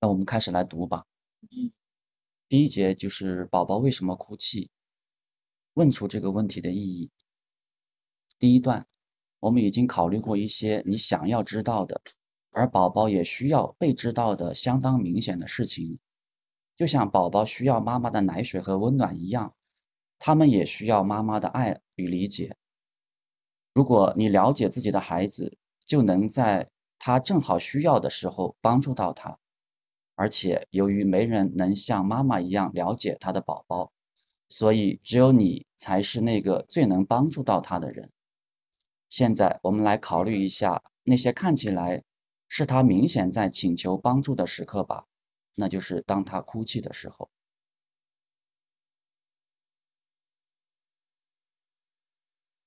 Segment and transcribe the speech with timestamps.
[0.00, 1.04] 那我们开始来读吧。
[1.50, 1.70] 嗯，
[2.48, 4.70] 第一节就是宝宝为什么哭泣，
[5.74, 7.10] 问出这个问题的意义。
[8.38, 8.86] 第一段，
[9.40, 12.00] 我们已经考虑过一些你想要知道的，
[12.50, 15.98] 而宝宝也需要被知道的相当明显的事情，
[16.74, 19.54] 就像宝宝需要妈妈的奶水和温暖一样，
[20.18, 22.56] 他们也需要妈妈的爱与理解。
[23.74, 29.38] 如果你了解自己的孩子，就能在他正好需要的时候帮助到他。
[30.20, 33.90] 而且，由于没人能像妈妈一样了解他的宝宝，
[34.50, 38.12] 所以只有你才是那个最能帮助到他的人。
[39.08, 42.04] 现在，我们来考虑一下那些看起来
[42.48, 45.06] 是他明显在请求帮助的时刻吧，
[45.56, 47.30] 那就是当他哭泣的时候。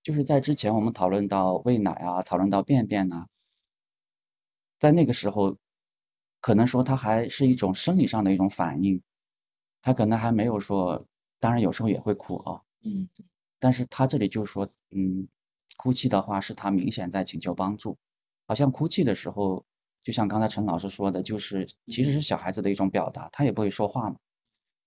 [0.02, 3.28] 就是在之前我们讨论到喂奶啊，讨论到便便呐，
[4.80, 5.56] 在那个时候。
[6.44, 9.02] 可能说他还是一种生理上的一种反应，
[9.82, 11.08] 他可能还没有说，
[11.40, 13.08] 当然有时候也会哭啊，嗯，
[13.60, 15.26] 但是他这里就说，嗯，
[15.78, 17.98] 哭泣的话是他明显在请求帮助，
[18.46, 19.66] 好像哭泣的时候，
[20.02, 24.18] 就像刚才陈老师说的，就是其实是小孩子的一种表达，他也不会说话嘛，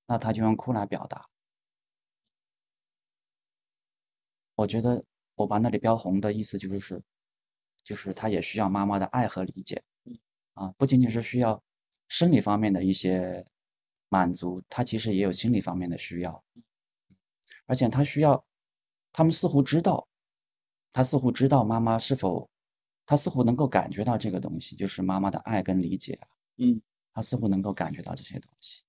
[0.07, 1.27] 那他就用哭来表达。
[4.57, 5.03] 我觉得
[5.37, 7.03] 我把那里标红的意思就是，
[7.83, 9.83] 就是他也需要妈妈的爱和理解。
[10.57, 11.63] 啊，不仅仅是需要
[12.09, 13.45] 生理方面的一些
[14.09, 16.43] 满足，他其实也有心理方面的需要，
[17.67, 18.43] 而且他需要，
[19.13, 20.09] 他们似乎知道，
[20.93, 22.49] 他似乎知道妈妈是否，
[23.05, 26.19] 他似乎能够感觉到这个东西，就是妈妈的爱跟理解，
[26.57, 26.81] 嗯，
[27.13, 28.83] 他似乎能够感觉到这些东西。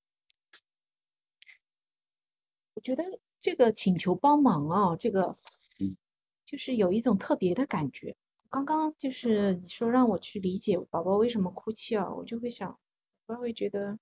[2.76, 3.04] 我觉得
[3.42, 5.36] 这个请求帮忙啊，这个，
[5.80, 5.98] 嗯，
[6.46, 8.16] 就是有一种特别的感觉。
[8.50, 12.78] 刚刚就是你说让我去理解宝宝为什么哭泣啊，我就会想，
[13.28, 13.98] 我会觉得，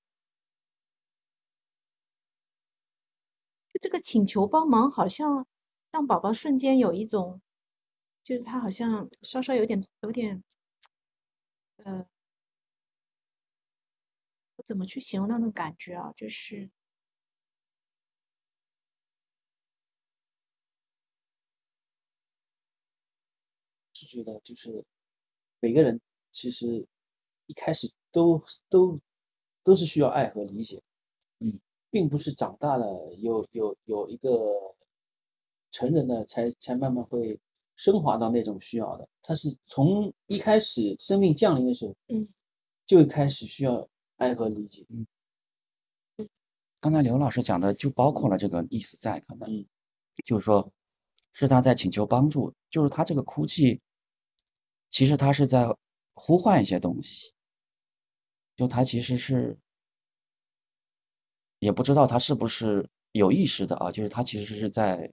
[3.73, 5.45] 就这个请求帮忙，好像
[5.91, 7.41] 让宝宝瞬间有一种，
[8.23, 10.43] 就是他好像稍稍有点有点，
[11.77, 12.05] 呃，
[14.57, 16.13] 我怎么去形容那种感觉啊？
[16.15, 16.69] 就是。
[24.15, 24.83] 觉得就是
[25.59, 25.99] 每个人
[26.31, 26.85] 其实
[27.47, 28.99] 一开始都都
[29.61, 30.81] 都是需要爱和理解，
[31.39, 31.59] 嗯，
[31.89, 34.29] 并不是长大了有有有一个
[35.71, 37.37] 成人的才才慢慢会
[37.75, 42.27] 升华到那种需要的，他是从一开始生命降临的时候，嗯，
[42.85, 45.05] 就开始需要爱和理解，嗯，
[46.79, 49.65] 刚才刘老师讲的就包括了这个意思在，可能，嗯，
[50.25, 50.71] 就是说
[51.33, 53.81] 是他在请求帮助，就是他这个哭泣。
[54.95, 55.67] 其实他是在
[56.13, 57.33] 呼唤一些东西，
[58.55, 59.57] 就他其实是
[61.59, 65.11] 也不知道他是不是有意识的啊，就是他其实是在，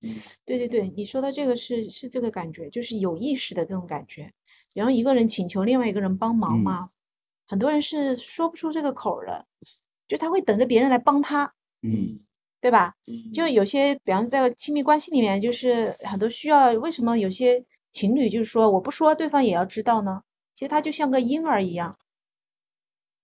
[0.00, 4.32] 嗯，对对对，你说的这个是是这个感觉，就是有意识的这种感觉。
[4.72, 6.88] 然后一个人请求另外一个人帮忙嘛，
[7.48, 9.46] 很多人是说不出这个口的，
[10.08, 11.52] 就他会等着别人来帮他，
[11.82, 12.18] 嗯，
[12.62, 12.96] 对吧？
[13.34, 17.62] 就有些，比方说在亲密关系里面，就是很多需要，为什么有些？
[17.92, 20.22] 情侣就是说，我不说，对方也要知道呢。
[20.54, 21.96] 其实他就像个婴儿一样，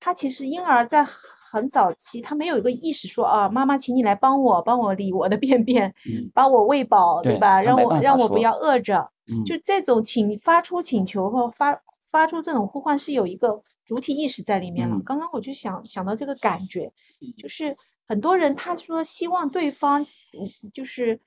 [0.01, 5.95] 他其实婴儿在很早期，他没有一个意识说啊，妈妈，请你来帮我，帮我理我的便便，
[6.35, 7.61] 帮我喂饱，对吧？
[7.63, 9.11] 让我让我不要饿着。
[9.45, 14.97] 就这种请发出请求和发发出这种呼唤是有一个主体意识在里面了。
[15.05, 16.93] 刚刚我就想想到这个感觉，
[17.37, 17.77] 就是
[18.07, 21.21] 很多人他说希望对方，嗯，就是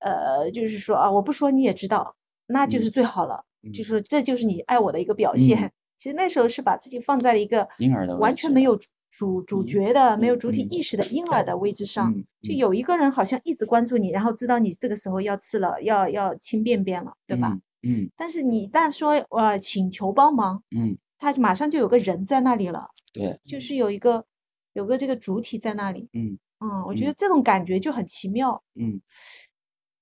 [0.00, 2.14] 呃，就是说啊，我不说你也知道。
[2.46, 5.72] 那就是最好了，就是这就是你爱我的一个表现。
[5.96, 8.78] 其实那时候是把自己放在了一个婴儿的完全没有
[9.10, 12.12] 主主角的、没有主体意识的婴儿的位置上，
[12.42, 17.58] 就有一个人好像一直关注你，然后知道你这个时候要吃了，要要清便便了，对吧？
[17.82, 18.10] 嗯。
[18.16, 24.24] 但是你一旦说呃请求帮忙，嗯，他马上就有个人在那里了，对，就是有一个
[24.74, 29.00] 有个这个主体在那里，嗯嗯，我觉得这种感觉就很奇妙，嗯。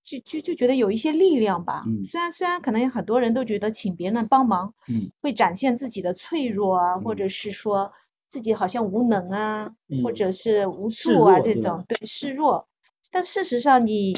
[0.04, 4.72] 就就就觉得有一些力量吧，虽然虽然可能很多人都觉得请别人帮忙，
[5.20, 7.90] 会展现自己的脆弱啊，或者是说
[8.28, 9.72] 自己好像无能啊，
[10.02, 12.66] 或者是无助啊这种，对示弱。
[13.12, 14.12] 但事实上，你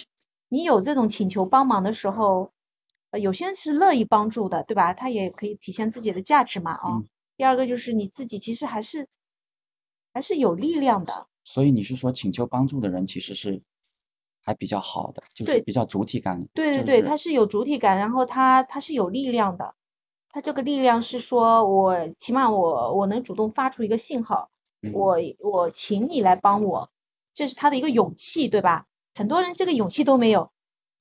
[0.48, 2.50] 你有这种请求帮忙的时候，
[3.10, 4.94] 呃，有些人是乐意帮助的，对吧？
[4.94, 7.02] 他也可以体现自己的价值嘛，啊。
[7.36, 9.06] 第二个就是你自己其实还是
[10.14, 11.26] 还是有力量的。
[11.42, 13.60] 所以你是说请求帮助的人其实是？
[14.44, 16.40] 还比较好的，就是比较主体感。
[16.52, 19.74] 对对对，它是有主体感，然后它它是有力量的，
[20.28, 24.50] 它这个力量是说我起码我我能主动发出一个信号，
[24.82, 26.90] 嗯我我请你来帮我，
[27.32, 28.86] 这是他的一个勇气，对吧？
[29.14, 30.50] 很多人这个勇气都没有，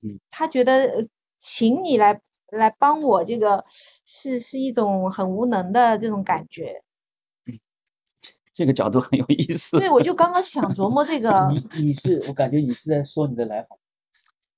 [0.02, 1.04] 嗯，他觉得呃
[1.40, 3.66] 请你来来帮我，这个
[4.06, 6.82] 是是一种很无能的这种感觉。
[8.54, 9.80] 这个角度很有意思。
[9.80, 13.78] 对，我就刚刚想琢磨这个， 你你是我感觉你是在说你的来访，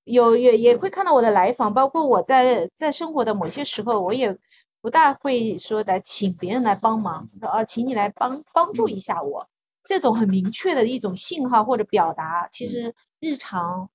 [0.04, 4.38] 有也也会看到我的来访，包括我在在生活的某些时候，我也
[4.82, 9.48] 不大会说来请别人来帮忙，说啊，请你来帮帮助一下我，
[9.86, 13.90] 这种很明确的一种信号或者表达，其实日常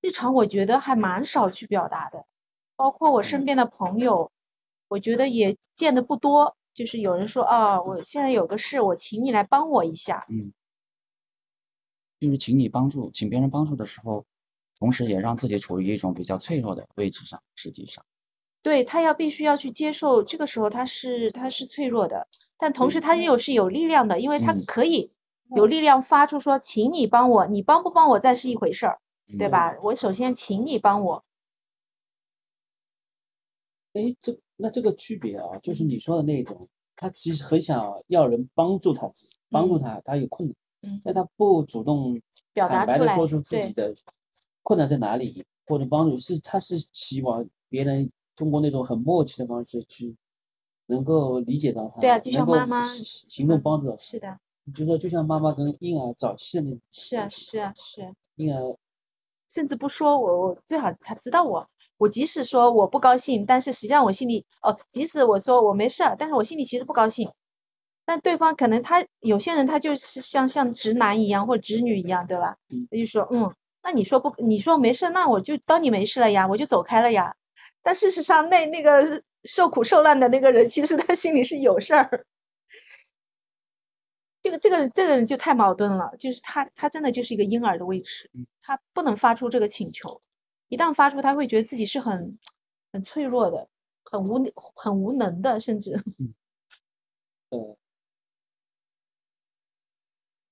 [0.00, 2.24] 日常我觉得还蛮少去表达的，
[2.76, 4.30] 包括我身边的朋友，
[4.88, 10.52] 我觉得也见的不多，就是有人说啊，我现在有个事，我请你来帮我一下，嗯
[12.20, 14.24] 就是请你帮助，请别人帮助的时候，
[14.78, 17.40] 同时也让自己处于一种比较脆弱的位置上。
[17.54, 18.04] 实际上，
[18.62, 22.26] 对他要必须要去接受，这个时候他是他是脆弱的，
[22.56, 25.12] 但同时他又是有力量的，因为他嗯可以
[25.54, 28.98] 有力量发出说，请你帮我，你帮不帮我再是一回事儿，
[29.38, 29.50] 对嗯？
[29.50, 29.76] 吧？
[29.82, 31.22] 我首先请你帮我，
[33.94, 39.80] 哎，这那这个区别啊，就是你说的那种，他其实很想要人帮助他自己，帮助嗯。
[39.80, 40.56] 他，他有困难，
[40.92, 41.00] 嗯。
[41.04, 42.20] 但他不主动
[42.52, 43.94] 表达坦白的说出自己的
[44.62, 50.14] 困难在哪里，或者帮助，是他是希望别人通过那种很默契的方式去
[50.86, 53.96] 能够理解到他，对啊就像妈妈行行动嗯帮助。
[53.96, 54.38] 是的，
[54.74, 58.76] 就说就像妈妈跟婴儿早期的那种，是啊是啊是啊，婴儿
[59.54, 61.64] 甚至不说我我最好他知道我，
[61.98, 67.30] 我即使说我不高兴，但是实际上我心里哦，即使我说我没事儿，但是我心里其实不高兴。
[68.06, 72.56] 但对方可能他有些人他就是像像直男一样或直女一样，对吧？
[72.70, 73.50] 嗯他就说嗯，
[73.82, 77.34] 那你说不你说没事，那我就当你没事了呀，我就走开了呀。
[77.82, 82.26] 但事实上那那个受苦受难的那个人，其实他心里是有事儿。
[84.42, 88.30] 这个这个这个人就太矛盾了，就是他他真的就是一个婴儿的位置，
[88.62, 90.20] 他不能发出这个请求，
[90.74, 92.38] 一旦发出，他会觉得自己是很
[92.92, 93.68] 很脆弱的，
[94.02, 94.38] 很无
[94.74, 95.92] 很无能的，甚至，
[97.50, 97.76] 呃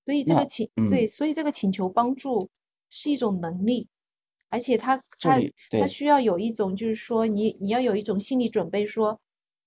[0.04, 2.48] 所以这个请对，嗯所以这个请求帮助
[2.90, 3.88] 是一种能力，
[4.48, 5.38] 而且他他
[5.70, 9.20] 他需要有一种就是说你你要有一种心理准备说，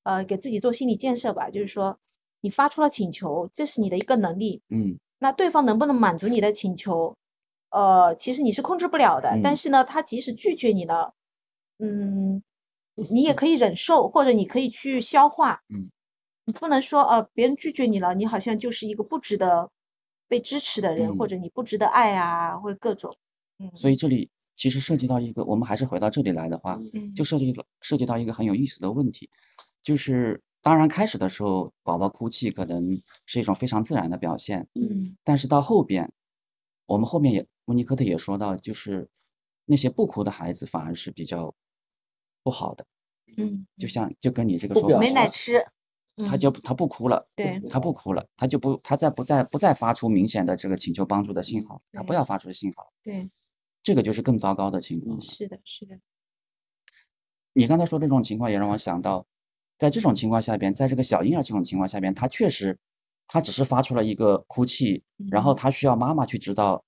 [0.04, 1.98] 呃，给自己做心理建设吧，就是说
[2.42, 4.98] 你发出了请求，这是你的一个能力，嗯。
[5.18, 7.16] 那对方能不能满足你的请求，
[7.76, 9.30] 呃，其实你是控制不了的。
[9.44, 11.14] 但嗯是呢，他即使拒绝你了，
[11.80, 12.42] 嗯，
[13.12, 15.62] 你也可以忍受，或者你可以去消化。
[15.70, 15.92] 嗯，
[16.46, 19.70] 你不能说呃，别人拒绝你了，你好像就是一个不值得
[20.30, 23.14] 被支持的人，或嗯者你不值得爱啊，或者各种。
[23.60, 26.80] 嗯所以这里其实涉及到一个，我们还是回到这里来的话，
[27.16, 29.30] 就涉及到涉及到一个很有意思的问题，
[29.82, 36.12] 就是当然开始的时候，宝宝哭泣可能是一种非常自然的表现，嗯但是到后边，
[36.86, 39.10] 我们后面也温尼科特也说到，就是
[39.66, 41.54] 那些不哭的孩子反而是比较
[42.44, 42.86] 不好的，
[43.38, 45.58] 嗯，就像就跟你这个不表说法没奶吃，
[46.16, 46.26] 嗯。
[46.26, 53.30] 他就他不哭了，对他不哭了，他就不他再不再不再发出明显的这个请求帮助的信号，他不要发出信号，对，
[53.84, 55.22] 这个就是更糟糕的情况。
[55.22, 56.00] 是的，是的，
[57.52, 59.26] 你刚才说这种情况也让我想到，
[59.78, 62.78] 在这种情况下边，在这个小婴儿这种情况下边，他确实，
[63.28, 66.84] 他只是发出了一个哭泣，然后嗯他需要妈妈去知道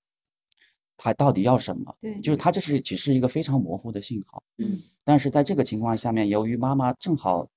[0.96, 4.42] 他到底要什么，对，就是他这是只是一个非常模糊的信号。
[4.56, 7.48] 嗯但是在这个情况下面，由于妈妈正好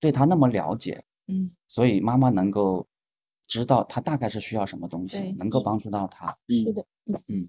[0.00, 2.86] 对他那么了解，嗯所以妈妈能够
[3.46, 6.36] 知道他大概是需要什么东西，能够帮助到他。
[6.48, 6.86] 是的，
[7.28, 7.48] 嗯。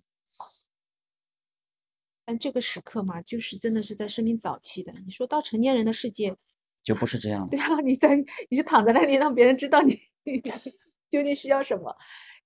[2.25, 4.91] 但这个时刻嘛，就是真的是在生命早期的。
[5.05, 6.35] 你说到成年人的世界，
[6.83, 7.59] 就不是这样的对。
[7.61, 8.17] 啊，你在
[8.49, 9.97] 你就躺在那里，让别人知道你
[11.09, 11.95] 究竟需要什么，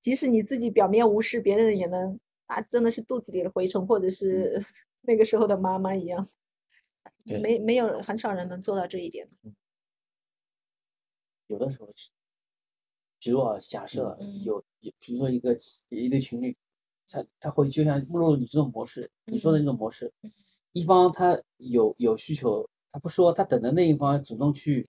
[0.02, 4.64] 即使你自己表面无视，别人也能啊，真的是肚子里的蛔虫，或者是
[5.02, 6.28] 那个时候的妈妈一样，
[7.42, 9.28] 没没有很少人能做到这一点。
[11.48, 12.10] 有的时候是，
[13.20, 15.58] 比如啊，假设嗯有，有比如说一个
[15.90, 16.56] 一对情侣，
[17.10, 20.32] 他他会就像落入你这种模式，你说的那种模式，嗯
[20.74, 24.88] 一方他有有需求，他不说，他等着那一方主动去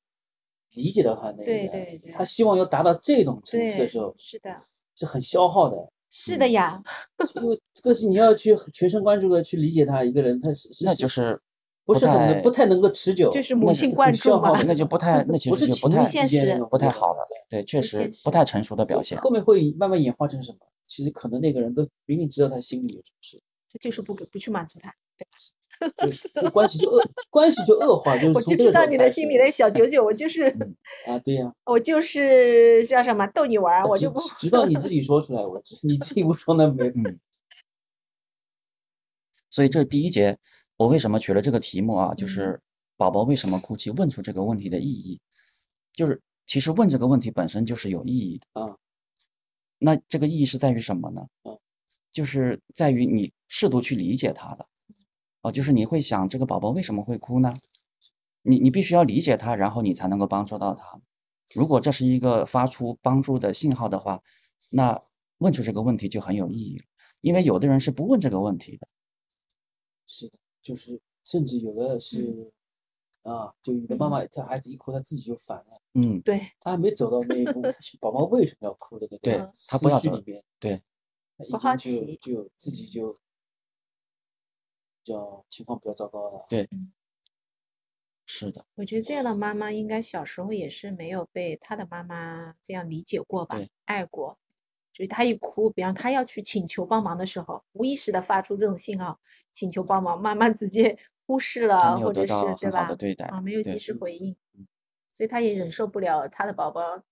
[0.75, 4.57] 理解到他那对个对对他希望要达到这种层次的时候，是的，
[4.95, 5.76] 是很消耗的，
[6.11, 6.83] 是的呀，
[7.37, 11.41] 因为这个是你要去全神贯注的去理解他一个人，他是是那就是
[11.85, 17.26] 不是很能不太能够持久，就是母性灌注嘛很消耗的， 那就不太，那其实就不太现实不太好了。
[17.49, 19.19] 对，确实不太成熟的表现。
[19.19, 20.59] 后面会慢慢演化成什么？
[20.87, 24.95] 其实可能那个人都明明知道他心里有什么事，他就是不给不去满足他。
[25.19, 25.26] 对
[25.91, 26.09] 就
[26.43, 37.19] 就关系就恶关系就恶化， 就是我就知道你的心里的小九九，我就是嗯啊，对呀、 我就是叫什么逗你玩，我就不直到你自己说出来，我你自己不说那没嗯。
[39.51, 40.39] 所以这第一节，
[40.77, 42.15] 我为什么取了这个题目啊？
[42.15, 42.61] 就嗯是
[42.97, 43.91] 宝宝为什么哭泣？
[43.91, 45.21] 问出这个问题的意义，
[45.93, 48.61] 就是其实问这个问题本身就是有意义的。
[48.61, 48.77] 啊
[49.85, 51.59] 那这个意义是在于什么呢嗯？
[52.12, 54.55] 就是在于你试图去理解他
[55.43, 57.55] 的，啊，就是你会想这个宝宝为什么会哭呢？
[58.43, 61.01] 你你必须要理解他，然后你才能够帮助到他。
[61.55, 64.23] 如果这是一个发出帮助的信号的话，
[64.71, 65.01] 那
[65.39, 66.85] 问出这个问题就很有意义了。
[67.21, 68.89] 因为有的人是不问这个问题的，
[70.09, 72.53] 是的，就是甚至有的是、
[73.23, 80.83] 啊，就有的妈妈这孩子一哭，他自己就烦了，嗯，对，他还没走到那一步，他是宝宝为什么要哭的那对个他不要走里边，对，
[81.39, 83.17] 他不好已经奇就就自己就
[85.02, 86.92] 叫情况比较糟糕的，对嗯，
[88.26, 94.38] 是的，我觉得这样的妈妈应该小时候也是没有被她的妈妈这样理解过吧对，爱过。
[94.94, 99.18] 所以她一哭，比方她要去请求帮忙的时候，无意识的发出这种信号，
[99.54, 102.97] 请求帮忙，妈妈直接忽视了，或者是对吧很好的？
[102.97, 104.66] 对待，啊，没有及时回应嗯，
[105.12, 107.02] 所以她也忍受不了她的宝宝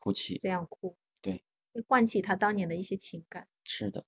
[0.00, 3.46] 哭泣，这样哭，对，会唤起她当年的一些情感。
[3.62, 4.06] 是的，